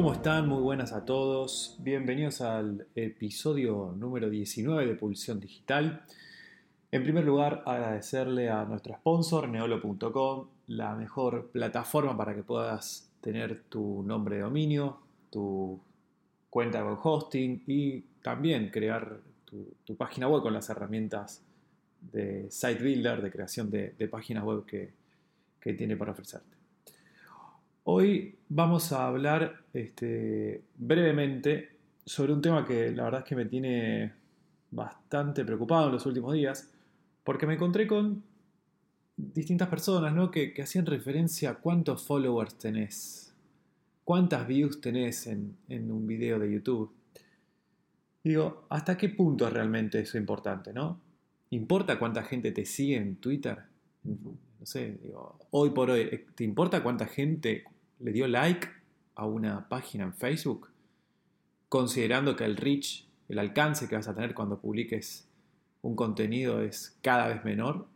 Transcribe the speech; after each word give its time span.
¿Cómo 0.00 0.14
están? 0.14 0.48
Muy 0.48 0.62
buenas 0.62 0.94
a 0.94 1.04
todos. 1.04 1.76
Bienvenidos 1.80 2.40
al 2.40 2.86
episodio 2.94 3.94
número 3.98 4.30
19 4.30 4.86
de 4.86 4.94
Pulsión 4.94 5.40
Digital. 5.40 6.06
En 6.90 7.02
primer 7.02 7.26
lugar, 7.26 7.62
agradecerle 7.66 8.48
a 8.48 8.64
nuestro 8.64 8.94
sponsor, 8.94 9.46
neolo.com, 9.46 10.46
la 10.68 10.94
mejor 10.94 11.50
plataforma 11.50 12.16
para 12.16 12.34
que 12.34 12.42
puedas 12.42 13.12
tener 13.20 13.64
tu 13.64 14.02
nombre 14.02 14.36
de 14.36 14.42
dominio, 14.42 15.00
tu 15.28 15.78
cuenta 16.48 16.82
con 16.82 16.96
hosting 17.02 17.64
y 17.66 18.00
también 18.22 18.70
crear 18.70 19.20
tu, 19.44 19.96
página 19.98 20.28
web 20.28 20.40
con 20.40 20.54
las 20.54 20.70
herramientas 20.70 21.44
de 22.00 22.50
Site 22.50 22.82
Builder, 22.82 23.20
de 23.20 23.30
creación 23.30 23.70
de, 23.70 24.08
páginas 24.10 24.44
web 24.44 24.64
que, 24.64 24.94
que 25.60 25.74
tiene 25.74 25.94
para 25.94 26.12
ofrecerte. 26.12 26.59
Hoy 27.84 28.36
vamos 28.48 28.92
a 28.92 29.06
hablar 29.06 29.64
este, 29.72 30.62
brevemente 30.76 31.78
sobre 32.04 32.32
un 32.32 32.42
tema 32.42 32.66
que 32.66 32.90
la 32.90 33.04
verdad 33.04 33.20
es 33.20 33.26
que 33.26 33.36
me 33.36 33.46
tiene 33.46 34.12
bastante 34.70 35.44
preocupado 35.44 35.86
en 35.86 35.92
los 35.92 36.04
últimos 36.04 36.34
días, 36.34 36.70
porque 37.24 37.46
me 37.46 37.54
encontré 37.54 37.86
con 37.86 38.22
distintas 39.16 39.68
personas 39.68 40.30
que, 40.30 40.54
hacían 40.62 40.86
referencia 40.86 41.50
a 41.50 41.54
cuántos 41.54 42.04
followers 42.06 42.56
tenés, 42.58 43.34
cuántas 44.04 44.46
views 44.46 44.80
tenés 44.80 45.26
en, 45.26 45.56
un 45.68 46.06
video 46.06 46.38
de 46.38 46.52
YouTube. 46.52 46.92
Digo, 48.22 48.66
¿hasta 48.68 48.98
qué 48.98 49.08
punto 49.08 49.46
es 49.46 49.52
realmente 49.52 50.00
eso 50.00 50.18
importante? 50.18 50.74
¿no? 50.74 51.00
¿Importa 51.48 51.98
cuánta 51.98 52.22
gente 52.24 52.52
te 52.52 52.66
sigue 52.66 52.96
en 52.96 53.16
Twitter? 53.16 53.58
No 54.60 54.66
sé, 54.66 54.98
digo, 55.02 55.38
hoy 55.50 55.70
por 55.70 55.90
hoy, 55.90 56.26
¿te 56.34 56.44
importa 56.44 56.82
cuánta 56.82 57.06
gente 57.06 57.64
le 57.98 58.12
dio 58.12 58.28
like 58.28 58.68
a 59.14 59.26
una 59.26 59.68
página 59.68 60.04
en 60.04 60.14
Facebook, 60.14 60.68
considerando 61.68 62.36
que 62.36 62.44
el 62.44 62.56
reach, 62.56 63.06
el 63.28 63.38
alcance 63.38 63.88
que 63.88 63.96
vas 63.96 64.08
a 64.08 64.14
tener 64.14 64.34
cuando 64.34 64.60
publiques 64.60 65.28
un 65.82 65.96
contenido 65.96 66.62
es 66.62 66.96
cada 67.02 67.28
vez 67.28 67.44
menor. 67.44 67.86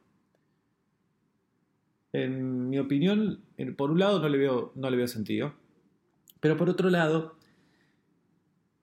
En 2.13 2.69
mi 2.71 2.79
opinión, 2.79 3.41
por 3.77 3.91
un 3.91 3.99
lado 3.99 4.21
no 4.21 4.29
le 4.29 4.39
veo, 4.39 4.73
no 4.75 4.89
le 4.89 4.97
veo 4.97 5.09
sentido, 5.09 5.55
pero 6.41 6.57
por 6.57 6.69
otro 6.71 6.91
lado, 6.91 7.37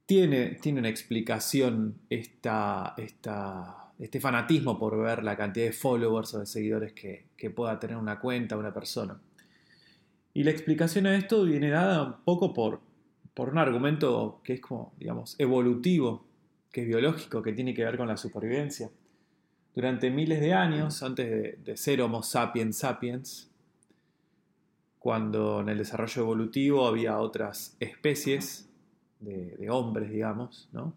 tiene, 0.06 0.56
tiene 0.56 0.80
una 0.80 0.90
explicación 0.90 1.96
esta, 2.10 2.94
esta, 2.98 3.81
este 4.02 4.20
fanatismo 4.20 4.78
por 4.80 5.00
ver 5.00 5.24
la 5.24 5.38
cantidad 5.38 5.68
de 5.68 5.74
followers 5.74 6.34
o 6.34 6.40
de 6.40 6.46
seguidores 6.46 6.92
que, 6.94 7.28
que 7.38 7.52
pueda 7.52 7.80
tener 7.80 7.98
una 7.98 8.20
cuenta, 8.20 8.58
una 8.58 8.74
persona. 8.74 9.22
Y 10.34 10.44
la 10.44 10.52
explicación 10.52 11.06
a 11.06 11.16
esto 11.16 11.44
viene 11.44 11.70
dada 11.70 12.04
un 12.04 12.24
poco 12.24 12.54
por, 12.54 12.82
por 13.34 13.50
un 13.50 13.58
argumento 13.58 14.42
que 14.44 14.54
es 14.54 14.62
como, 14.62 14.94
digamos, 14.98 15.36
evolutivo, 15.38 16.26
que 16.72 16.82
es 16.82 16.88
biológico, 16.88 17.42
que 17.42 17.54
tiene 17.54 17.74
que 17.74 17.84
ver 17.84 17.98
con 17.98 18.08
la 18.08 18.18
supervivencia. 18.18 18.90
Durante 19.76 20.10
miles 20.10 20.42
de 20.42 20.54
años, 20.54 21.04
antes 21.04 21.64
de, 21.64 21.78
ser 21.78 22.02
Homo 22.02 22.24
sapiens 22.24 22.78
sapiens, 22.78 23.52
cuando 25.00 25.62
en 25.62 25.70
el 25.70 25.78
desarrollo 25.78 26.24
evolutivo 26.24 26.88
había 26.88 27.20
otras 27.20 27.76
especies 27.80 28.70
de, 29.20 29.70
hombres, 29.70 30.12
digamos, 30.12 30.70
¿no? 30.72 30.94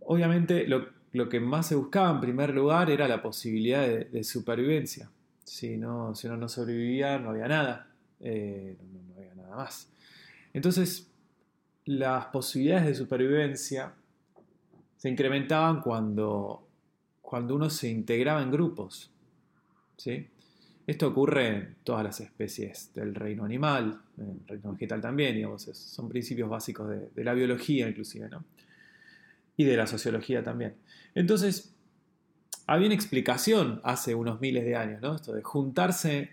Obviamente 0.00 0.66
lo, 0.66 1.28
que 1.28 1.40
más 1.40 1.68
se 1.68 1.74
buscaba 1.74 2.10
en 2.10 2.20
primer 2.20 2.54
lugar 2.54 2.90
era 2.90 3.06
la 3.08 3.22
posibilidad 3.22 3.86
de 3.86 4.24
supervivencia. 4.24 5.10
Si 5.50 5.76
no, 5.76 6.14
si 6.14 6.28
uno 6.28 6.36
no 6.36 6.48
sobrevivía, 6.48 7.18
no 7.18 7.30
había 7.30 7.48
nada. 7.48 7.88
Eh, 8.20 8.76
no, 8.92 9.16
había 9.16 9.34
nada 9.34 9.56
más. 9.56 9.90
Entonces, 10.52 11.10
las 11.86 12.26
posibilidades 12.26 12.86
de 12.86 12.94
supervivencia 12.94 13.92
se 14.96 15.08
incrementaban 15.08 15.80
cuando, 15.80 16.68
cuando 17.20 17.56
uno 17.56 17.68
se 17.68 17.88
integraba 17.88 18.40
en 18.42 18.52
grupos. 18.52 19.10
¿sí? 19.96 20.28
Esto 20.86 21.08
ocurre 21.08 21.48
en 21.48 21.76
todas 21.82 22.04
las 22.04 22.20
especies 22.20 22.94
del 22.94 23.12
reino 23.12 23.44
animal, 23.44 24.02
en 24.18 24.30
el 24.30 24.46
reino 24.46 24.72
vegetal 24.74 25.00
también, 25.00 25.44
son 25.58 26.08
principios 26.08 26.48
básicos 26.48 26.88
de, 26.90 27.08
de 27.12 27.24
la 27.24 27.34
biología 27.34 27.88
inclusive, 27.88 28.28
¿no? 28.28 28.44
Y 29.60 29.64
de 29.64 29.76
la 29.76 29.86
sociología 29.86 30.42
también. 30.42 30.74
Entonces, 31.14 31.76
había 32.66 32.86
una 32.86 32.94
explicación 32.94 33.82
hace 33.84 34.14
unos 34.14 34.40
miles 34.40 34.64
de 34.64 34.74
años, 34.74 35.02
¿no? 35.02 35.14
Esto 35.14 35.34
de 35.34 35.42
juntarse 35.42 36.30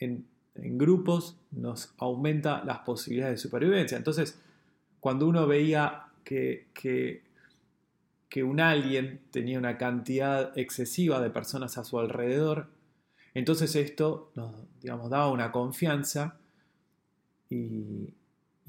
en, 0.00 0.26
grupos 0.56 1.38
nos 1.52 1.94
aumenta 1.98 2.64
las 2.64 2.78
posibilidades 2.78 3.34
de 3.36 3.42
supervivencia. 3.42 3.96
Entonces, 3.96 4.42
cuando 4.98 5.28
uno 5.28 5.46
veía 5.46 6.06
que, 6.24 6.66
que, 6.74 7.22
un 8.42 8.60
alien 8.60 9.20
tenía 9.30 9.58
una 9.58 9.78
cantidad 9.78 10.52
excesiva 10.58 11.20
de 11.20 11.30
personas 11.30 11.78
a 11.78 11.84
su 11.84 11.98
alrededor, 11.98 12.68
entonces 13.32 13.74
esto 13.76 14.30
nos 14.34 14.52
digamos, 14.82 15.08
daba 15.08 15.30
una 15.30 15.52
confianza 15.52 16.38
y 17.48 18.12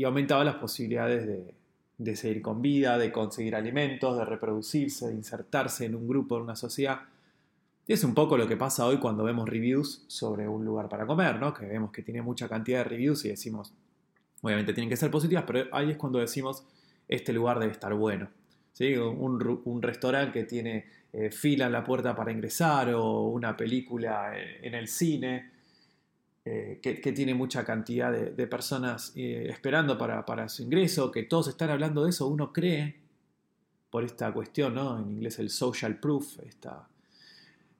aumentaba 0.05 0.45
las 0.45 0.55
posibilidades 0.55 1.27
de, 1.27 1.56
de 1.97 2.15
seguir 2.15 2.41
con 2.41 2.61
vida, 2.61 2.97
de 2.97 3.11
conseguir 3.11 3.55
alimentos, 3.55 4.17
de 4.17 4.25
reproducirse, 4.25 5.07
de 5.07 5.13
insertarse 5.13 5.85
en 5.85 5.95
un 5.95 6.07
grupo, 6.07 6.37
en 6.37 6.43
una 6.43 6.55
sociedad. 6.55 7.01
Y 7.87 7.93
es 7.93 8.03
un 8.03 8.13
poco 8.13 8.37
lo 8.37 8.47
que 8.47 8.57
pasa 8.57 8.85
hoy 8.85 8.97
cuando 8.97 9.23
vemos 9.23 9.47
reviews 9.49 10.03
sobre 10.07 10.47
un 10.47 10.63
lugar 10.63 10.89
para 10.89 11.07
comer, 11.07 11.39
¿no? 11.39 11.53
Que 11.53 11.65
vemos 11.65 11.91
que 11.91 12.03
tiene 12.03 12.21
mucha 12.21 12.47
cantidad 12.47 12.79
de 12.79 12.83
reviews 12.83 13.25
y 13.25 13.29
decimos, 13.29 13.73
obviamente 14.41 14.73
tienen 14.73 14.89
que 14.89 14.97
ser 14.97 15.09
positivas, 15.09 15.45
pero 15.47 15.65
ahí 15.71 15.91
es 15.91 15.97
cuando 15.97 16.19
decimos, 16.19 16.63
este 17.07 17.33
lugar 17.33 17.59
debe 17.59 17.71
estar 17.71 17.93
bueno. 17.93 18.29
¿Sí? 18.73 18.95
Un, 18.95 19.81
restaurante 19.81 20.39
que 20.39 20.45
tiene 20.45 20.85
eh, 21.11 21.31
fila 21.31 21.65
en 21.65 21.71
la 21.71 21.83
puerta 21.83 22.15
para 22.15 22.31
ingresar 22.31 22.93
o 22.93 23.23
una 23.23 23.57
película 23.57 24.33
en 24.37 24.75
el 24.75 24.87
cine 24.87 25.56
eh, 26.49 26.79
que, 26.81 27.11
tiene 27.11 27.33
mucha 27.33 27.65
cantidad 27.65 28.09
de, 28.09 28.47
personas 28.47 29.11
eh, 29.17 29.47
esperando 29.49 29.97
para, 29.97 30.47
su 30.47 30.63
ingreso, 30.63 31.11
que 31.11 31.23
todos 31.23 31.49
están 31.49 31.69
hablando 31.71 32.05
de 32.05 32.11
eso, 32.11 32.25
uno 32.27 32.53
cree, 32.53 32.95
por 33.89 34.05
esta 34.05 34.31
cuestión, 34.31 34.75
¿no? 34.75 34.97
en 34.97 35.11
inglés 35.11 35.39
el 35.39 35.49
social 35.49 35.99
proof, 35.99 36.39
esta 36.47 36.87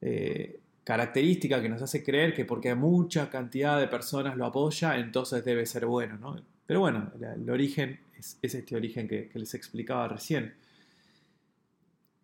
eh, 0.02 0.60
característica 0.84 1.62
que 1.62 1.70
nos 1.70 1.82
hace 1.82 2.04
creer 2.04 2.34
que 2.34 2.44
porque 2.44 2.76
mucha 2.76 3.30
cantidad 3.30 3.80
de 3.80 3.88
personas 3.88 4.36
lo 4.36 4.46
apoya, 4.46 4.98
entonces 4.98 5.46
debe 5.46 5.66
ser 5.66 5.86
bueno. 5.86 6.18
¿no? 6.18 6.36
Pero 6.66 6.82
bueno, 6.82 7.14
el, 7.22 7.50
origen 7.50 8.02
es, 8.20 8.38
este 8.42 8.76
origen 8.76 9.08
que, 9.08 9.30
que 9.30 9.40
les 9.40 9.54
explicaba 9.54 10.10
recién. 10.10 10.56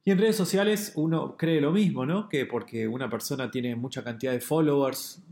Y 0.03 0.12
en 0.12 0.18
redes 0.18 0.36
sociales 0.36 0.92
uno 0.96 1.38
cree 1.38 1.62
lo 1.62 1.72
mismo, 1.72 2.06
¿no? 2.06 2.28
Que 2.28 2.46
porque 2.46 2.86
una 2.86 3.09
persona 3.09 3.50
tiene 3.50 3.78
mucha 3.78 4.03
cantidad 4.03 4.34
de 4.34 4.42
followers 4.42 5.24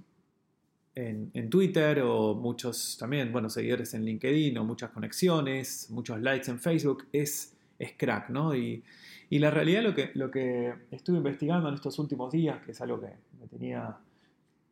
en, 0.95 1.49
Twitter 1.49 2.01
o 2.03 2.35
muchos 2.35 2.97
también, 2.97 3.31
bueno, 3.31 3.49
seguidores 3.49 3.93
en 3.93 4.03
LinkedIn 4.03 4.57
o 4.57 4.65
muchas 4.65 4.91
conexiones, 4.91 5.89
muchos 5.89 6.19
likes 6.21 6.49
en 6.49 6.59
Facebook, 6.59 7.07
es, 7.11 7.55
es 7.79 7.93
crack, 7.97 8.29
¿no? 8.29 8.55
Y, 8.55 8.83
la 9.29 9.49
realidad 9.49 9.81
lo 9.81 9.95
que, 9.95 10.11
lo 10.15 10.29
que 10.29 10.73
estuve 10.91 11.17
investigando 11.17 11.69
en 11.69 11.75
estos 11.75 11.97
últimos 11.99 12.33
días, 12.33 12.61
que 12.65 12.73
es 12.73 12.81
algo 12.81 12.99
que 12.99 13.13
me 13.39 13.47
tenía, 13.47 13.97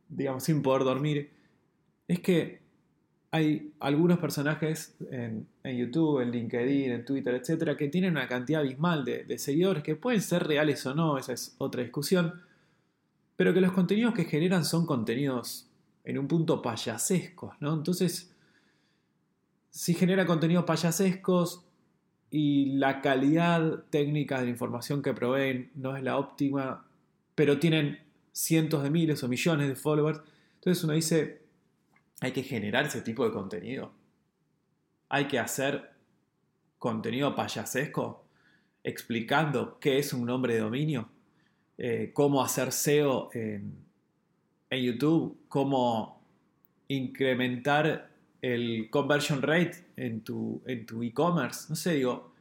digamos, 0.09 0.43
sin 0.43 0.61
poder 0.61 0.83
dormir, 0.83 1.29
es 2.09 2.19
que 2.19 2.59
hay 3.31 3.71
algunos 3.79 4.17
personajes 4.19 4.97
en, 5.11 5.47
YouTube, 5.63 6.19
en 6.19 6.31
LinkedIn, 6.31 6.91
en 6.91 7.05
Twitter, 7.05 7.35
etcétera, 7.35 7.77
que 7.77 7.87
tienen 7.87 8.11
una 8.11 8.27
cantidad 8.27 8.59
abismal 8.59 9.05
de, 9.05 9.23
de 9.23 9.37
seguidores 9.37 9.81
que 9.81 9.95
pueden 9.95 10.21
ser 10.21 10.45
reales 10.45 10.85
o 10.85 10.93
no, 10.93 11.17
esa 11.17 11.31
es 11.31 11.55
otra 11.57 11.81
discusión, 11.81 12.41
pero 13.37 13.53
que 13.53 13.61
los 13.61 13.71
contenidos 13.71 14.13
que 14.13 14.25
generan 14.25 14.65
son 14.65 14.85
contenidos 14.85 15.68
en 16.03 16.17
un 16.17 16.27
punto 16.27 16.61
payasescos, 16.61 17.55
¿no? 17.59 17.73
Entonces, 17.73 18.33
si 19.69 19.93
genera 19.93 20.25
contenidos 20.25 20.65
payasescos 20.65 21.65
y 22.31 22.77
la 22.77 23.01
calidad 23.01 23.85
técnica 23.89 24.39
de 24.39 24.45
la 24.45 24.51
información 24.51 25.01
que 25.01 25.13
proveen 25.13 25.71
no 25.75 25.95
es 25.95 26.03
la 26.03 26.17
óptima, 26.17 26.85
pero 27.35 27.59
tienen 27.59 27.99
cientos 28.31 28.83
de 28.83 28.89
miles 28.89 29.23
o 29.23 29.27
millones 29.27 29.67
de 29.67 29.75
followers, 29.75 30.21
entonces 30.55 30.83
uno 30.83 30.93
dice, 30.93 31.41
hay 32.21 32.31
que 32.31 32.43
generar 32.43 32.85
ese 32.85 33.01
tipo 33.01 33.25
de 33.25 33.31
contenido. 33.31 33.91
Hay 35.09 35.27
que 35.27 35.39
hacer 35.39 35.91
contenido 36.77 37.35
payasesco 37.35 38.25
explicando 38.83 39.79
qué 39.79 39.99
es 39.99 40.13
un 40.13 40.25
nombre 40.25 40.53
de 40.53 40.59
dominio, 40.61 41.09
eh, 41.77 42.11
cómo 42.13 42.43
hacer 42.43 42.71
SEO 42.71 43.29
en, 43.33 43.88
en 44.69 44.83
YouTube 44.83 45.37
cómo 45.47 46.21
incrementar 46.87 48.09
el 48.41 48.89
conversion 48.89 49.41
rate 49.41 49.85
en 49.95 50.21
tu 50.21 50.61
en 50.65 50.85
tu 50.85 51.03
e-commerce. 51.03 51.67
No 51.69 51.75
sé, 51.75 51.95
digo, 51.95 52.33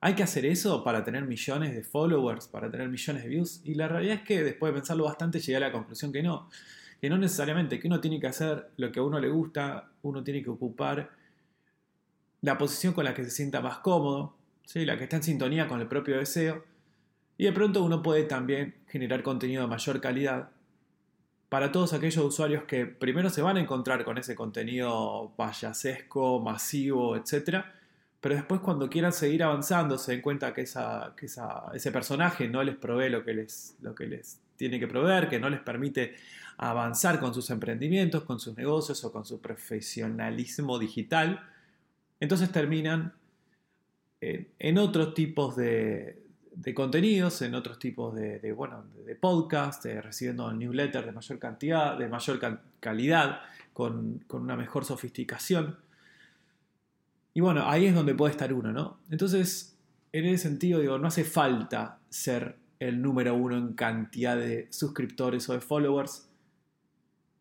¿hay 0.00 0.14
que 0.14 0.22
hacer 0.22 0.46
eso 0.46 0.84
para 0.84 1.04
tener 1.04 1.24
millones 1.24 1.74
de 1.74 1.82
followers, 1.82 2.48
para 2.48 2.70
tener 2.70 2.88
millones 2.88 3.22
de 3.22 3.28
views? 3.28 3.60
Y 3.64 3.74
la 3.74 3.88
realidad 3.88 4.16
es 4.16 4.22
que 4.22 4.42
después 4.42 4.72
de 4.72 4.80
pensarlo 4.80 5.04
bastante 5.04 5.40
llegué 5.40 5.56
a 5.56 5.60
la 5.60 5.72
conclusión 5.72 6.12
que 6.12 6.22
no. 6.22 6.48
que 7.00 7.10
no 7.10 7.18
necesariamente 7.18 7.78
que 7.78 7.86
uno 7.88 8.00
tiene 8.00 8.20
que 8.20 8.26
hacer 8.26 8.70
lo 8.76 8.90
que 8.92 9.00
a 9.00 9.02
uno 9.02 9.18
le 9.20 9.28
gusta, 9.28 9.90
uno 10.02 10.22
tiene 10.22 10.42
que 10.42 10.50
ocupar 10.50 11.10
la 12.42 12.58
posición 12.58 12.92
con 12.92 13.04
la 13.04 13.14
que 13.14 13.24
se 13.24 13.30
sienta 13.30 13.60
más 13.60 13.78
cómodo, 13.78 14.36
¿sí? 14.64 14.84
la 14.84 14.96
que 14.96 15.04
está 15.04 15.16
en 15.16 15.22
sintonía 15.22 15.66
con 15.68 15.80
el 15.80 15.88
propio 15.88 16.18
deseo, 16.18 16.64
y 17.38 17.44
de 17.44 17.52
pronto 17.52 17.82
uno 17.82 18.02
puede 18.02 18.24
también 18.24 18.76
generar 18.88 19.22
contenido 19.22 19.62
de 19.62 19.68
mayor 19.68 20.00
calidad 20.00 20.50
para 21.48 21.70
todos 21.70 21.92
aquellos 21.92 22.24
usuarios 22.24 22.64
que 22.64 22.86
primero 22.86 23.30
se 23.30 23.42
van 23.42 23.56
a 23.56 23.60
encontrar 23.60 24.04
con 24.04 24.18
ese 24.18 24.34
contenido 24.34 25.32
payasesco, 25.36 26.40
masivo, 26.40 27.16
etc. 27.16 27.64
Pero 28.20 28.34
después 28.34 28.60
cuando 28.60 28.88
quieran 28.90 29.12
seguir 29.12 29.42
avanzando 29.44 29.98
se 29.98 30.12
den 30.12 30.22
cuenta 30.22 30.52
que, 30.52 30.62
esa, 30.62 31.14
que 31.16 31.26
ese 31.26 31.92
personaje 31.92 32.48
no 32.48 32.62
les 32.62 32.76
provee 32.76 33.10
lo 33.10 33.24
que 33.24 33.34
les, 33.34 33.76
lo 33.80 33.94
que 33.94 34.06
les 34.06 34.40
tiene 34.56 34.80
que 34.80 34.88
proveer, 34.88 35.28
que 35.28 35.38
no 35.38 35.48
les 35.48 35.60
permite 35.60 36.16
avanzar 36.56 37.20
con 37.20 37.32
sus 37.34 37.50
emprendimientos, 37.50 38.24
con 38.24 38.40
sus 38.40 38.56
negocios 38.56 39.04
o 39.04 39.12
con 39.12 39.24
su 39.24 39.40
profesionalismo 39.40 40.78
digital. 40.78 41.48
Entonces 42.18 42.50
terminan 42.50 43.12
en 44.20 44.78
otros 44.78 45.14
tipos 45.14 45.54
de, 45.54 46.25
de 46.56 46.74
contenidos, 46.74 47.42
en 47.42 47.54
otros 47.54 47.78
tipos 47.78 48.14
de, 48.14 48.52
bueno, 48.52 48.84
de, 49.04 49.14
podcast, 49.14 49.84
recibiendo 49.84 50.50
newsletters 50.52 51.06
de 51.06 51.12
mayor 51.12 51.38
cantidad, 51.38 51.98
de 51.98 52.08
mayor 52.08 52.40
calidad, 52.80 53.40
con, 53.72 54.24
una 54.30 54.56
mejor 54.56 54.84
sofisticación. 54.84 55.76
Y 57.34 57.40
bueno, 57.40 57.68
ahí 57.68 57.86
es 57.86 57.94
donde 57.94 58.14
puede 58.14 58.32
estar 58.32 58.52
uno, 58.54 58.72
¿no? 58.72 58.98
Entonces, 59.10 59.76
en 60.12 60.24
ese 60.24 60.44
sentido, 60.44 60.80
digo, 60.80 60.98
no 60.98 61.08
hace 61.08 61.24
falta 61.24 61.98
ser 62.08 62.56
el 62.80 63.02
número 63.02 63.34
uno 63.34 63.58
en 63.58 63.74
cantidad 63.74 64.36
de 64.36 64.68
suscriptores 64.70 65.48
o 65.50 65.52
de 65.52 65.60
followers. 65.60 66.26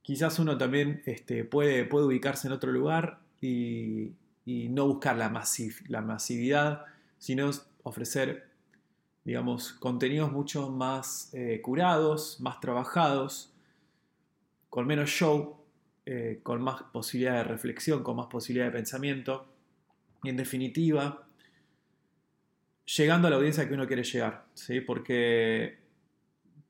Quizás 0.02 0.40
uno 0.40 0.58
también 0.58 1.02
este, 1.06 1.46
puede, 1.46 1.86
puede 1.86 2.06
ubicarse 2.06 2.48
en 2.48 2.54
otro 2.54 2.72
lugar 2.72 3.20
y, 3.42 4.12
no 4.46 4.88
buscar 4.88 5.16
la, 5.16 5.44
la 5.88 6.02
masividad, 6.02 6.86
sino 7.18 7.50
ofrecer 7.84 8.55
digamos, 9.26 9.74
contenidos 9.74 10.32
mucho 10.32 10.70
más 10.70 11.34
eh, 11.34 11.60
curados, 11.62 12.40
más 12.40 12.60
trabajados, 12.60 13.52
con 14.70 14.86
menos 14.86 15.10
show, 15.10 15.58
eh, 16.06 16.40
con 16.44 16.62
más 16.62 16.84
posibilidad 16.94 17.38
de 17.38 17.44
reflexión, 17.46 18.04
con 18.04 18.16
más 18.16 18.28
posibilidad 18.28 18.68
de 18.68 18.72
pensamiento. 18.72 19.48
Y 20.24 20.30
en 20.30 20.38
definitiva, 20.38 21.28
llegando 22.86 23.28
a 23.28 23.32
la 23.32 23.38
audiencia 23.38 23.68
que 23.68 23.74
uno 23.74 23.88
quiere 23.88 24.04
llegar, 24.04 24.46
¿sí? 24.54 24.80
Porque, 24.80 25.80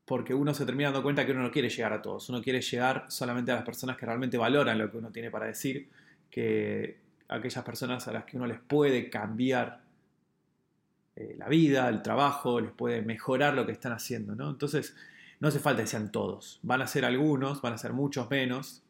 porque 0.06 0.34
uno 0.34 0.54
se 0.54 0.66
termina 0.66 0.92
dando 0.92 1.04
cuenta 1.04 1.26
que 1.26 1.34
uno 1.34 1.42
no 1.42 1.52
quiere 1.52 1.70
llegar 1.70 1.92
a 1.92 2.02
todos, 2.02 2.30
uno 2.30 2.42
quiere 2.42 2.62
llegar 2.62 3.06
solamente 3.10 3.52
a 3.52 3.56
las 3.56 3.66
personas 3.66 3.98
que 3.98 4.06
realmente 4.06 4.38
valoran 4.38 4.78
lo 4.78 4.90
que 4.90 4.98
uno 4.98 5.12
tiene 5.12 5.30
para 5.30 5.48
decir, 5.48 5.90
que 6.32 7.00
aquellas 7.28 7.66
personas 7.66 8.08
a 8.08 8.14
las 8.14 8.24
que 8.24 8.38
uno 8.38 8.48
les 8.48 8.60
puede 8.60 9.10
cambiar 9.10 9.85
eh, 11.16 11.36
la 11.38 11.48
vida, 11.48 11.88
el 11.90 12.02
trabajo, 12.02 12.60
les 12.60 12.72
puede 12.72 13.02
mejorar 13.02 13.54
lo 13.54 13.66
que 13.66 13.72
están 13.72 13.94
haciendo, 13.94 14.36
¿no? 14.36 14.50
Entonces, 14.50 14.96
no 15.40 15.48
hace 15.48 15.60
falta 15.60 15.82
que 15.82 15.88
sean 15.88 16.12
todos. 16.12 16.60
Van 16.64 16.82
a 16.82 16.88
ser 16.88 17.06
algunos, 17.06 17.62
van 17.62 17.74
a 17.74 17.78
ser 17.78 17.94
muchos 17.94 18.30
menos, 18.30 18.84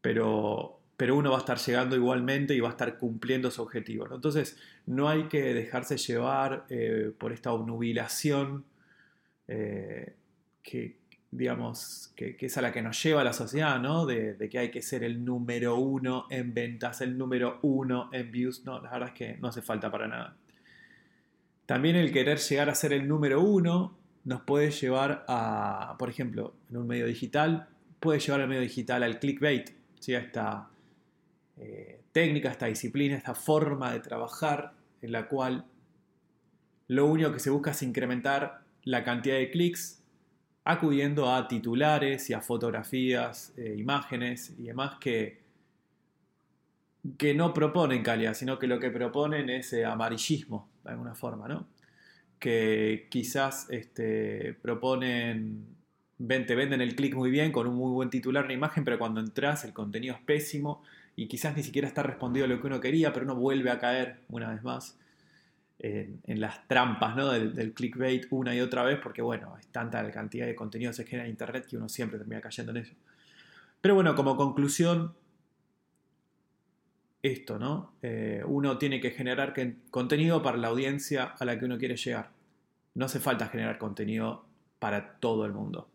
pero, 0.00 0.80
pero 0.96 1.16
uno 1.16 1.30
va 1.30 1.36
a 1.36 1.40
estar 1.40 1.58
llegando 1.58 1.96
igualmente 1.96 2.54
y 2.54 2.60
va 2.60 2.68
a 2.68 2.72
estar 2.72 2.98
cumpliendo 2.98 3.50
su 3.50 3.62
objetivo. 3.62 4.06
Entonces, 4.14 4.58
no 4.86 5.08
hay 5.08 5.24
que 5.24 5.54
dejarse 5.54 5.96
llevar 5.98 6.66
eh, 6.68 7.12
por 7.18 7.32
esta 7.32 7.52
obnubilación 7.52 8.64
eh, 9.48 10.14
que, 10.62 10.98
digamos, 11.30 12.12
que, 12.16 12.36
es 12.38 12.56
a 12.56 12.62
la 12.62 12.72
que 12.72 12.80
nos 12.80 13.02
lleva 13.02 13.24
la 13.24 13.32
sociedad, 13.32 13.78
¿no? 13.80 14.06
De, 14.06 14.34
de, 14.34 14.48
que 14.48 14.58
hay 14.58 14.70
que 14.70 14.82
ser 14.82 15.04
el 15.04 15.24
número 15.24 15.76
uno 15.76 16.26
en 16.30 16.54
ventas, 16.54 17.00
el 17.02 17.18
número 17.18 17.58
uno 17.62 18.08
en 18.12 18.30
views. 18.30 18.64
No, 18.64 18.80
la 18.80 18.90
verdad 18.90 19.08
es 19.08 19.14
que 19.14 19.36
no 19.38 19.48
hace 19.48 19.62
falta 19.62 19.90
para 19.90 20.06
nada. 20.06 20.36
También 21.66 21.96
el 21.96 22.12
querer 22.12 22.38
llegar 22.38 22.68
a 22.68 22.74
ser 22.74 22.92
el 22.92 23.08
número 23.08 23.40
uno 23.40 23.96
nos 24.24 24.42
puede 24.42 24.70
llevar 24.70 25.24
a, 25.28 25.96
por 25.98 26.10
ejemplo, 26.10 26.54
en 26.70 26.78
un 26.78 26.86
medio 26.86 27.06
digital, 27.06 27.68
puede 28.00 28.20
llevar 28.20 28.42
al 28.42 28.48
medio 28.48 28.62
digital 28.62 29.02
al 29.02 29.18
clickbait, 29.18 29.70
¿sí? 30.00 30.14
a 30.14 30.18
esta 30.18 30.68
eh, 31.58 32.00
técnica, 32.12 32.50
esta 32.50 32.66
disciplina, 32.66 33.16
esta 33.16 33.34
forma 33.34 33.92
de 33.92 34.00
trabajar 34.00 34.72
en 35.02 35.12
la 35.12 35.28
cual 35.28 35.66
lo 36.88 37.06
único 37.06 37.32
que 37.32 37.38
se 37.38 37.50
busca 37.50 37.70
es 37.70 37.82
incrementar 37.82 38.62
la 38.84 39.04
cantidad 39.04 39.36
de 39.36 39.50
clics 39.50 40.02
acudiendo 40.64 41.30
a 41.30 41.46
titulares 41.46 42.30
y 42.30 42.32
a 42.32 42.40
fotografías, 42.40 43.52
eh, 43.56 43.74
imágenes 43.76 44.54
y 44.58 44.64
demás 44.64 44.96
que, 44.98 45.42
que 47.18 47.34
no 47.34 47.52
proponen 47.52 48.02
calidad, 48.02 48.34
sino 48.34 48.58
que 48.58 48.66
lo 48.66 48.80
que 48.80 48.90
proponen 48.90 49.50
es 49.50 49.72
eh, 49.74 49.84
amarillismo, 49.84 50.68
de 50.84 50.90
alguna 50.90 51.14
forma, 51.14 51.48
¿no? 51.48 51.66
Que 52.38 53.08
quizás 53.10 53.66
este, 53.70 54.54
proponen, 54.62 55.66
te 56.18 56.54
venden 56.54 56.80
el 56.80 56.94
clic 56.94 57.14
muy 57.14 57.30
bien, 57.30 57.52
con 57.52 57.66
un 57.66 57.76
muy 57.76 57.92
buen 57.92 58.10
titular, 58.10 58.44
una 58.44 58.54
imagen, 58.54 58.84
pero 58.84 58.98
cuando 58.98 59.20
entras 59.20 59.64
el 59.64 59.72
contenido 59.72 60.14
es 60.14 60.20
pésimo 60.22 60.82
y 61.16 61.26
quizás 61.26 61.56
ni 61.56 61.62
siquiera 61.62 61.88
está 61.88 62.02
respondido 62.02 62.46
a 62.46 62.48
lo 62.48 62.60
que 62.60 62.66
uno 62.66 62.80
quería, 62.80 63.12
pero 63.12 63.24
uno 63.24 63.36
vuelve 63.36 63.70
a 63.70 63.78
caer 63.78 64.20
una 64.28 64.50
vez 64.50 64.62
más 64.62 64.98
en, 65.78 66.40
las 66.40 66.66
trampas 66.66 67.16
¿no? 67.16 67.30
del, 67.30 67.54
del, 67.54 67.72
clickbait 67.72 68.26
una 68.30 68.54
y 68.54 68.60
otra 68.60 68.82
vez, 68.84 68.98
porque 69.02 69.22
bueno, 69.22 69.56
es 69.58 69.66
tanta 69.68 70.02
la 70.02 70.10
cantidad 70.10 70.46
de 70.46 70.54
contenido 70.54 70.90
que 70.90 70.96
se 70.96 71.04
genera 71.04 71.24
en 71.24 71.30
Internet 71.30 71.66
que 71.66 71.76
uno 71.76 71.88
siempre 71.88 72.18
termina 72.18 72.40
cayendo 72.40 72.72
en 72.72 72.78
eso. 72.78 72.94
Pero 73.80 73.94
bueno, 73.94 74.14
como 74.14 74.36
conclusión, 74.36 75.14
esto, 77.24 77.58
¿no? 77.58 77.94
Eh, 78.02 78.42
uno 78.46 78.76
tiene 78.76 79.00
que 79.00 79.10
generar 79.10 79.54
contenido 79.90 80.42
para 80.42 80.58
la 80.58 80.68
audiencia 80.68 81.24
a 81.24 81.44
la 81.46 81.58
que 81.58 81.64
uno 81.64 81.78
quiere 81.78 81.96
llegar. 81.96 82.30
No 82.94 83.06
hace 83.06 83.18
falta 83.18 83.48
generar 83.48 83.78
contenido 83.78 84.44
para 84.78 85.14
todo 85.20 85.46
el 85.46 85.54
mundo. 85.54 85.88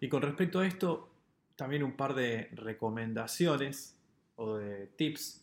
Y 0.00 0.10
con 0.10 0.20
respecto 0.20 0.60
a 0.60 0.66
esto, 0.66 1.08
también 1.56 1.82
un 1.82 1.96
par 1.96 2.14
de 2.14 2.50
recomendaciones 2.52 3.96
o 4.36 4.58
de 4.58 4.88
tips. 4.88 5.42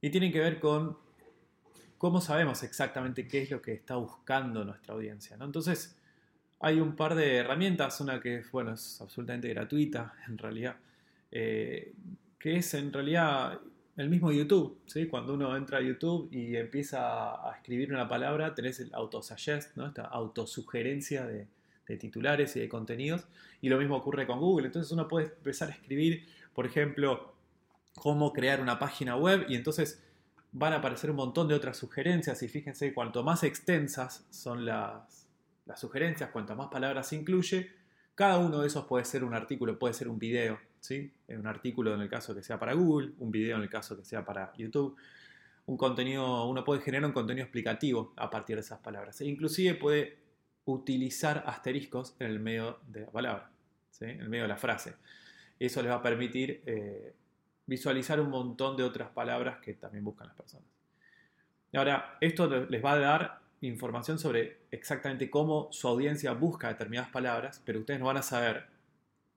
Y 0.00 0.10
tienen 0.10 0.30
que 0.30 0.38
ver 0.38 0.60
con 0.60 0.96
cómo 1.98 2.20
sabemos 2.20 2.62
exactamente 2.62 3.26
qué 3.26 3.42
es 3.42 3.50
lo 3.50 3.60
que 3.60 3.72
está 3.72 3.96
buscando 3.96 4.64
nuestra 4.64 4.94
audiencia. 4.94 5.36
¿no? 5.36 5.44
Entonces, 5.44 5.98
hay 6.60 6.78
un 6.78 6.94
par 6.94 7.16
de 7.16 7.38
herramientas, 7.38 8.00
una 8.00 8.20
que 8.20 8.44
bueno, 8.52 8.74
es 8.74 9.00
absolutamente 9.00 9.48
gratuita 9.48 10.14
en 10.28 10.38
realidad, 10.38 10.76
eh, 11.32 11.92
que 12.40 12.56
es 12.56 12.74
en 12.74 12.92
realidad 12.92 13.60
el 13.96 14.08
mismo 14.08 14.32
YouTube. 14.32 14.80
¿sí? 14.86 15.06
Cuando 15.06 15.34
uno 15.34 15.54
entra 15.56 15.78
a 15.78 15.82
YouTube 15.82 16.28
y 16.32 16.56
empieza 16.56 17.48
a 17.48 17.54
escribir 17.54 17.92
una 17.92 18.08
palabra, 18.08 18.54
tenés 18.54 18.80
el 18.80 18.92
autosuggest, 18.94 19.76
¿no? 19.76 19.86
esta 19.86 20.02
autosugerencia 20.06 21.26
de, 21.26 21.46
titulares 21.98 22.54
y 22.54 22.60
de 22.60 22.68
contenidos. 22.68 23.26
Y 23.60 23.68
lo 23.68 23.76
mismo 23.76 23.96
ocurre 23.96 24.24
con 24.24 24.38
Google. 24.38 24.66
Entonces 24.66 24.92
uno 24.92 25.08
puede 25.08 25.26
empezar 25.26 25.70
a 25.70 25.72
escribir, 25.72 26.24
por 26.54 26.64
ejemplo, 26.64 27.34
cómo 27.96 28.32
crear 28.32 28.60
una 28.60 28.78
página 28.78 29.16
web 29.16 29.46
y 29.48 29.56
entonces 29.56 30.00
van 30.52 30.72
a 30.72 30.76
aparecer 30.76 31.10
un 31.10 31.16
montón 31.16 31.48
de 31.48 31.54
otras 31.54 31.76
sugerencias 31.76 32.44
y 32.44 32.48
fíjense, 32.48 32.94
cuanto 32.94 33.24
más 33.24 33.42
extensas 33.42 34.24
son 34.30 34.64
las, 34.64 35.26
las 35.66 35.80
sugerencias, 35.80 36.30
cuanto 36.30 36.54
más 36.54 36.68
palabras 36.68 37.12
incluye, 37.12 37.72
cada 38.20 38.36
uno 38.36 38.60
de 38.60 38.66
esos 38.66 38.84
puede 38.84 39.06
ser 39.06 39.24
un 39.24 39.32
artículo, 39.32 39.78
puede 39.78 39.94
ser 39.94 40.06
un 40.06 40.18
video, 40.18 40.60
¿sí? 40.78 41.10
Un 41.28 41.46
artículo 41.46 41.94
en 41.94 42.02
el 42.02 42.10
caso 42.10 42.34
que 42.34 42.42
sea 42.42 42.58
para 42.58 42.74
Google, 42.74 43.12
un 43.18 43.30
video 43.30 43.56
en 43.56 43.62
el 43.62 43.70
caso 43.70 43.96
que 43.96 44.04
sea 44.04 44.26
para 44.26 44.52
YouTube. 44.58 44.94
Un 45.64 45.78
contenido, 45.78 46.46
uno 46.46 46.62
puede 46.62 46.82
generar 46.82 47.06
un 47.06 47.14
contenido 47.14 47.44
explicativo 47.44 48.12
a 48.16 48.28
partir 48.28 48.56
de 48.56 48.60
esas 48.60 48.78
palabras. 48.80 49.22
E 49.22 49.24
inclusive 49.24 49.72
puede 49.74 50.18
utilizar 50.66 51.44
asteriscos 51.46 52.14
en 52.18 52.26
el 52.26 52.40
medio 52.40 52.80
de 52.88 53.00
la 53.00 53.10
palabra, 53.10 53.50
en 54.00 54.20
el 54.20 54.28
medio 54.28 54.44
de 54.44 54.48
la 54.48 54.58
frase. 54.58 54.96
Eso 55.58 55.80
les 55.80 55.90
va 55.90 55.96
a 55.96 56.02
permitir 56.02 56.62
eh, 56.66 57.14
visualizar 57.64 58.20
un 58.20 58.28
montón 58.28 58.76
de 58.76 58.82
otras 58.82 59.08
palabras 59.08 59.60
que 59.60 59.72
también 59.72 60.04
buscan 60.04 60.26
las 60.26 60.36
personas. 60.36 60.68
Ahora, 61.72 62.18
esto 62.20 62.66
les 62.68 62.84
va 62.84 62.92
a 62.92 62.98
dar 62.98 63.40
información 63.60 64.18
sobre 64.18 64.60
exactamente 64.70 65.28
cómo 65.30 65.68
su 65.70 65.88
audiencia 65.88 66.32
busca 66.32 66.68
determinadas 66.68 67.10
palabras, 67.10 67.60
pero 67.64 67.80
ustedes 67.80 68.00
no 68.00 68.06
van 68.06 68.16
a 68.16 68.22
saber 68.22 68.66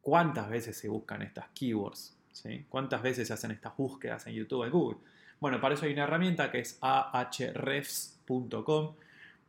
cuántas 0.01 0.49
veces 0.49 0.77
se 0.77 0.87
buscan 0.89 1.21
estas 1.21 1.49
keywords, 1.49 2.17
¿sí? 2.31 2.65
cuántas 2.69 3.01
veces 3.01 3.27
se 3.27 3.33
hacen 3.33 3.51
estas 3.51 3.75
búsquedas 3.75 4.25
en 4.27 4.33
YouTube 4.33 4.63
en 4.65 4.71
Google. 4.71 4.99
Bueno, 5.39 5.59
para 5.59 5.75
eso 5.75 5.85
hay 5.85 5.93
una 5.93 6.03
herramienta 6.03 6.49
que 6.51 6.59
es 6.59 6.77
ahrefs.com. 6.81 8.15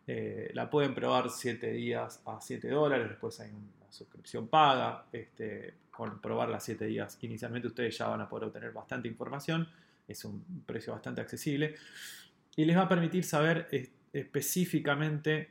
Eh, 0.07 0.51
la 0.53 0.69
pueden 0.69 0.95
probar 0.95 1.31
7 1.31 1.73
días 1.73 2.21
a 2.27 2.41
7 2.41 2.69
dólares, 2.69 3.09
después 3.09 3.41
hay 3.41 3.51
una 3.51 3.91
suscripción 3.91 4.49
paga. 4.49 5.07
Este, 5.13 5.75
con 5.95 6.21
probarla 6.21 6.59
7 6.59 6.85
días 6.87 7.17
inicialmente 7.23 7.69
ustedes 7.69 7.97
ya 7.97 8.09
van 8.09 8.21
a 8.21 8.29
poder 8.29 8.49
obtener 8.49 8.73
bastante 8.73 9.07
información, 9.09 9.69
es 10.09 10.25
un 10.25 10.65
precio 10.67 10.93
bastante 10.93 11.21
accesible 11.21 11.77
y 12.57 12.65
les 12.65 12.77
va 12.77 12.83
a 12.83 12.89
permitir 12.89 13.25
saber 13.25 13.69
específicamente 14.15 15.51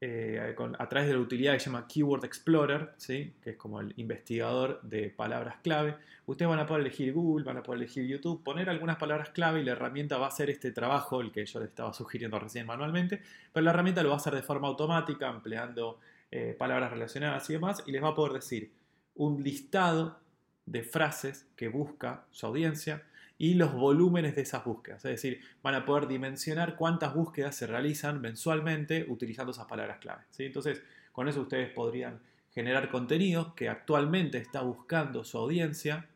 eh, 0.00 0.54
a 0.78 0.88
través 0.88 1.08
de 1.08 1.14
la 1.14 1.20
utilidad 1.20 1.54
que 1.54 1.60
se 1.60 1.66
llama 1.66 1.86
Keyword 1.88 2.24
Explorer, 2.24 2.92
¿sí? 2.96 3.34
que 3.42 3.50
es 3.50 3.56
como 3.56 3.80
el 3.80 3.92
investigador 3.96 4.80
de 4.82 5.10
palabras 5.10 5.56
clave. 5.62 5.96
Ustedes 6.26 6.48
van 6.48 6.60
a 6.60 6.66
poder 6.66 6.82
elegir 6.82 7.12
Google, 7.12 7.44
van 7.44 7.56
a 7.56 7.62
poder 7.62 7.80
elegir 7.82 8.06
YouTube, 8.06 8.42
poner 8.44 8.70
algunas 8.70 8.96
palabras 8.96 9.30
clave 9.30 9.60
y 9.60 9.64
la 9.64 9.72
herramienta 9.72 10.16
va 10.16 10.26
a 10.26 10.28
hacer 10.28 10.48
este 10.48 10.72
trabajo, 10.72 11.20
el 11.20 11.32
que 11.32 11.44
yo 11.44 11.58
les 11.58 11.70
estaba 11.70 11.92
sugiriendo 11.92 12.38
recién 12.38 12.66
manualmente, 12.66 13.20
pero 13.52 13.64
la 13.64 13.70
herramienta 13.70 14.02
lo 14.02 14.10
va 14.10 14.16
a 14.16 14.18
hacer 14.18 14.34
de 14.34 14.42
forma 14.42 14.68
automática, 14.68 15.28
empleando 15.28 15.98
eh, 16.30 16.54
palabras 16.58 16.90
relacionadas 16.92 17.48
y 17.50 17.54
demás, 17.54 17.82
y 17.86 17.92
les 17.92 18.02
va 18.02 18.10
a 18.10 18.14
poder 18.14 18.34
decir 18.34 18.70
un 19.16 19.42
listado 19.42 20.20
de 20.66 20.82
frases 20.82 21.48
que 21.56 21.68
busca 21.68 22.24
su 22.30 22.46
audiencia 22.46 23.02
y 23.36 23.54
los 23.54 23.72
volúmenes 23.72 24.36
de 24.36 24.42
esas 24.42 24.64
búsquedas. 24.64 25.04
Es 25.04 25.10
decir, 25.10 25.40
van 25.62 25.74
a 25.74 25.84
poder 25.84 26.06
dimensionar 26.06 26.76
cuántas 26.76 27.14
búsquedas 27.14 27.56
se 27.56 27.66
realizan 27.66 28.20
mensualmente 28.20 29.06
utilizando 29.08 29.52
esas 29.52 29.66
palabras 29.66 29.98
clave. 29.98 30.22
Entonces, 30.38 30.82
con 31.12 31.28
eso 31.28 31.42
ustedes 31.42 31.70
podrían 31.70 32.20
generar 32.54 32.88
contenidos 32.88 33.54
que 33.54 33.68
actualmente 33.68 34.38
está 34.38 34.62
buscando 34.62 35.24
su 35.24 35.38
audiencia 35.38 36.06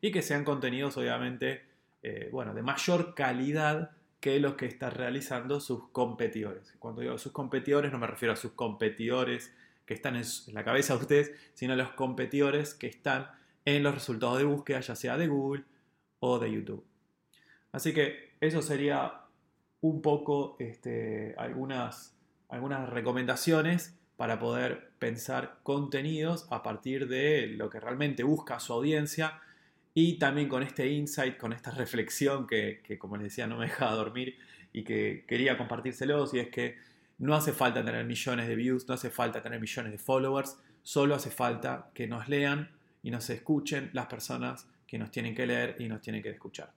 y 0.00 0.12
que 0.12 0.22
sean 0.22 0.44
contenidos 0.44 0.96
obviamente 0.96 1.62
eh, 2.02 2.28
bueno, 2.32 2.54
de 2.54 2.62
mayor 2.62 3.14
calidad 3.14 3.90
que 4.20 4.38
los 4.40 4.54
que 4.54 4.66
están 4.66 4.92
realizando 4.92 5.60
sus 5.60 5.88
competidores. 5.90 6.74
Cuando 6.78 7.00
digo 7.00 7.18
sus 7.18 7.32
competidores 7.32 7.92
no 7.92 7.98
me 7.98 8.06
refiero 8.06 8.32
a 8.32 8.36
sus 8.36 8.52
competidores 8.52 9.52
que 9.86 9.94
están 9.94 10.16
en 10.16 10.24
la 10.52 10.64
cabeza 10.64 10.94
de 10.94 11.00
ustedes, 11.00 11.32
sino 11.54 11.72
a 11.72 11.76
los 11.76 11.90
competidores 11.90 12.74
que 12.74 12.88
están 12.88 13.30
en 13.64 13.82
los 13.82 13.94
resultados 13.94 14.38
de 14.38 14.44
búsqueda, 14.44 14.80
ya 14.80 14.94
sea 14.94 15.16
de 15.16 15.28
Google, 15.28 15.64
o 16.20 16.38
de 16.38 16.52
YouTube. 16.52 16.84
Así 17.72 17.92
que 17.92 18.32
eso 18.40 18.62
sería 18.62 19.20
un 19.80 20.02
poco 20.02 20.56
este, 20.58 21.34
algunas, 21.38 22.16
algunas 22.48 22.88
recomendaciones 22.88 23.96
para 24.16 24.38
poder 24.38 24.90
pensar 24.98 25.60
contenidos 25.62 26.48
a 26.50 26.62
partir 26.62 27.08
de 27.08 27.46
lo 27.48 27.70
que 27.70 27.78
realmente 27.78 28.24
busca 28.24 28.58
su 28.58 28.72
audiencia 28.72 29.40
y 29.94 30.18
también 30.18 30.48
con 30.48 30.62
este 30.62 30.88
insight, 30.88 31.36
con 31.36 31.52
esta 31.52 31.70
reflexión 31.70 32.46
que, 32.46 32.80
que 32.82 32.98
como 32.98 33.16
les 33.16 33.24
decía 33.24 33.46
no 33.46 33.58
me 33.58 33.66
dejaba 33.66 33.92
dormir 33.94 34.36
y 34.72 34.82
que 34.82 35.24
quería 35.26 35.56
compartírselos 35.56 36.34
y 36.34 36.40
es 36.40 36.48
que 36.48 36.76
no 37.18 37.34
hace 37.34 37.52
falta 37.52 37.84
tener 37.84 38.04
millones 38.04 38.48
de 38.48 38.54
views, 38.54 38.88
no 38.88 38.94
hace 38.94 39.10
falta 39.10 39.42
tener 39.42 39.60
millones 39.60 39.92
de 39.92 39.98
followers, 39.98 40.56
solo 40.82 41.14
hace 41.14 41.30
falta 41.30 41.90
que 41.94 42.06
nos 42.06 42.28
lean 42.28 42.70
y 43.02 43.10
nos 43.10 43.28
escuchen 43.30 43.90
las 43.92 44.06
personas 44.06 44.68
que 44.88 44.98
nos 44.98 45.12
tienen 45.12 45.34
que 45.34 45.46
leer 45.46 45.76
y 45.78 45.86
nos 45.86 46.00
tienen 46.00 46.22
que 46.22 46.30
escuchar. 46.30 46.72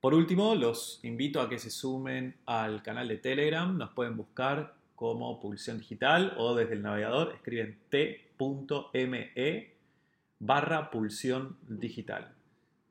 Por 0.00 0.12
último, 0.14 0.54
los 0.54 0.98
invito 1.04 1.40
a 1.40 1.48
que 1.48 1.58
se 1.58 1.70
sumen 1.70 2.36
al 2.46 2.82
canal 2.82 3.06
de 3.08 3.18
Telegram, 3.18 3.76
nos 3.78 3.90
pueden 3.92 4.16
buscar 4.16 4.74
como 4.96 5.40
Pulsión 5.40 5.78
Digital 5.78 6.34
o 6.36 6.54
desde 6.54 6.74
el 6.74 6.82
navegador 6.82 7.32
escriben 7.34 7.78
t.me 7.88 9.74
barra 10.40 10.90
Pulsión 10.90 11.56
Digital. 11.68 12.34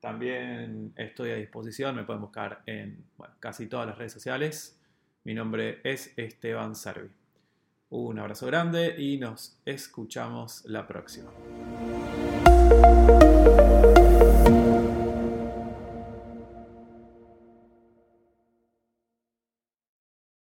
También 0.00 0.92
estoy 0.96 1.30
a 1.30 1.36
disposición, 1.36 1.94
me 1.94 2.04
pueden 2.04 2.22
buscar 2.22 2.62
en 2.66 3.04
casi 3.38 3.66
todas 3.66 3.86
las 3.86 3.98
redes 3.98 4.12
sociales. 4.12 4.80
Mi 5.24 5.34
nombre 5.34 5.80
es 5.84 6.14
Esteban 6.16 6.74
Servi. 6.74 7.10
Un 7.90 8.18
abrazo 8.18 8.46
grande 8.46 8.94
y 8.98 9.18
nos 9.18 9.60
escuchamos 9.64 10.64
la 10.64 10.86
próxima. 10.86 11.30